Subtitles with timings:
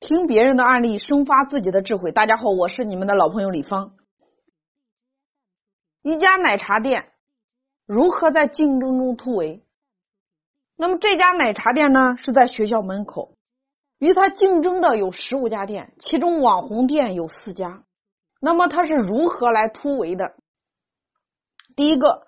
[0.00, 2.12] 听别人的案例，生发自己的智慧。
[2.12, 3.96] 大家好，我是你们的老朋友李芳。
[6.02, 7.12] 一家奶茶店
[7.84, 9.64] 如何在竞争中突围？
[10.76, 13.34] 那么这家奶茶店呢，是在学校门口，
[13.98, 17.82] 与它竞争的有十五家店，其中网红店有四家。
[18.40, 20.36] 那么它是如何来突围的？
[21.74, 22.26] 第一个。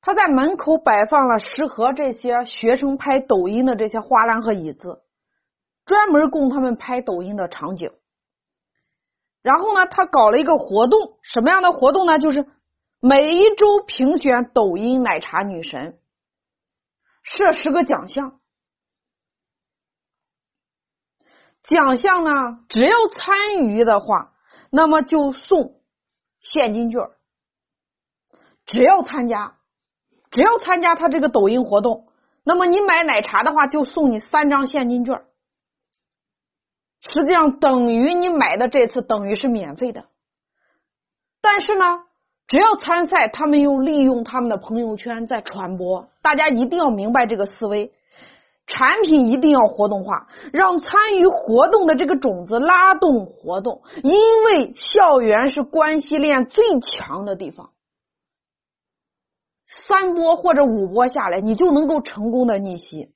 [0.00, 5.02] 他在门口摆放了适合这些学生拍抖音的这些花篮和椅子，
[5.88, 7.90] 专门供他们拍抖音的场景。
[9.40, 12.18] 然后呢，他搞了一个活动，什么样的活动呢？
[12.18, 12.46] 就是
[13.00, 15.98] 每一周评选抖音奶茶女神，
[17.22, 18.38] 设十个奖项。
[21.62, 24.34] 奖项呢，只要参与的话，
[24.70, 25.80] 那么就送
[26.40, 27.00] 现金券。
[28.66, 29.54] 只要参加。
[30.30, 32.06] 只要参加他这个抖音活动，
[32.44, 35.24] 那么你买奶茶的话，就送你三张现金券。
[37.00, 40.06] 实际上等于你买的这次等于是免费的。
[41.40, 42.04] 但是呢，
[42.46, 46.08] 只要参赛，他们又利用他们的朋友圈在传播。
[46.22, 47.92] 大家一定要明白这个思维，
[48.66, 57.72] 产品一定要活动化，让参与活动的这个种子拉动活动，因为校园是关系链最强的地方。
[59.66, 63.14] 三波或者五波下来，你就能够成功的逆袭。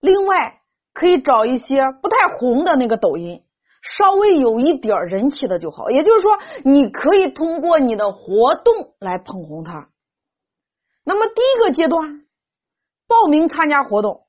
[0.00, 0.59] 另外，
[0.92, 3.42] 可以找一些不太红的那个抖音，
[3.82, 5.90] 稍微有一点人气的就好。
[5.90, 9.88] 也就是说，你可以通过你的活动来捧红它。
[11.04, 12.24] 那么第一个阶段，
[13.08, 14.26] 报名参加活动，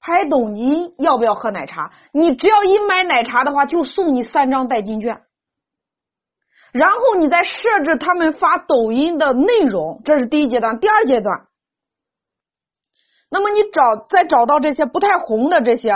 [0.00, 1.92] 拍抖音要不要喝奶茶？
[2.12, 5.22] 你只要一买奶茶的话，就送你三张代金券。
[6.72, 10.78] 然后你再设置他们发抖音的内容，这是第一阶段。
[10.78, 11.48] 第二阶段，
[13.28, 15.92] 那么你找再找到这些不太红的这些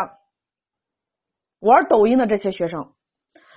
[1.59, 2.93] 玩抖音的这些学生，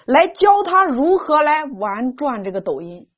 [0.06, 3.09] 来教他如何来玩转这个抖音。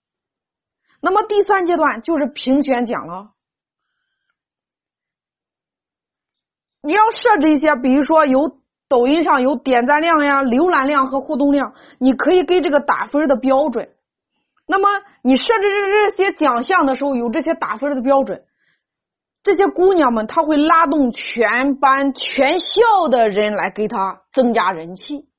[1.02, 3.32] 那么第三阶段就是评选奖了，
[6.82, 8.60] 你要设置一些，比如说有。
[8.88, 13.90] 抖音上有点赞量呀、浏览量和互动量，你可以给这个打分的标准。
[14.68, 14.88] 那么
[15.24, 18.46] 你设置这这些奖项的时候，有这些打分的标准，
[19.46, 25.30] 这些姑娘们她会拉动全班全校的人来给她增加人气。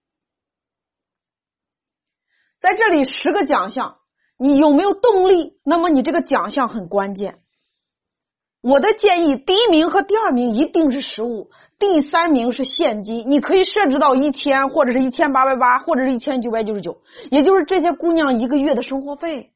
[2.60, 3.96] 在这里十个奖项，
[4.38, 5.58] 你有没有动力？
[5.64, 7.40] 那么你这个奖项很关键。
[8.60, 11.50] 我的建议，第一名和第二名一定是实物，
[11.80, 13.28] 第三名是现金。
[13.28, 17.02] 你可以设置到一千，或者是一千八百八，或者是一千九百九十九，
[17.32, 19.52] 也就是这些姑娘一个月的生活费。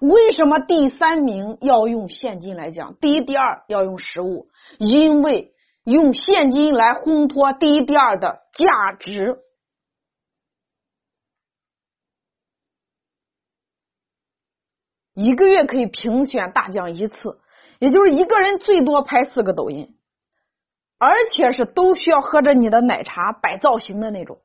[0.00, 2.94] 为什么第三名要用现金来讲？
[2.96, 5.54] 第一、第二要用实物，因为
[5.84, 9.38] 用现金来烘托第一、第二的价值。
[15.14, 17.40] 一个月可以评选大奖一次。
[17.80, 19.96] 也就是一个人最多拍四个抖音，
[20.98, 24.42] 而且是都需要喝着你的奶茶摆造型的那种。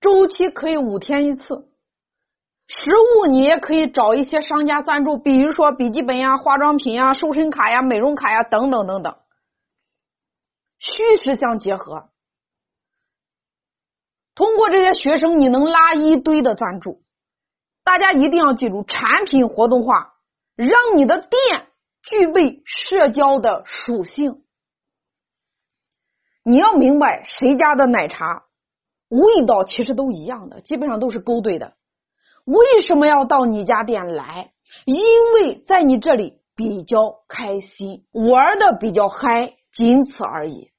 [0.00, 1.68] 周期可以五天一次，
[2.68, 9.16] 食物你也可以找一些商家赞助，比如说笔记本呀、化妆品呀、瘦身卡呀、美容卡呀等等等等，
[10.78, 12.10] 虚实相结合。
[14.34, 17.02] 通过这些学生，你能拉一堆的赞助。
[17.84, 20.14] 大家一定要记住，产品活动化。
[20.54, 21.68] 让你的店
[22.02, 24.44] 具备社交的属性。
[26.42, 28.44] 你要明白，谁家的奶茶
[29.08, 31.77] 味道其实都一样的，基本上都是勾兑的。
[32.48, 34.52] 为什么要到你家店来？
[34.86, 34.96] 因
[35.34, 40.70] 为在你这里比较开心，玩的比较嗨，仅此而已。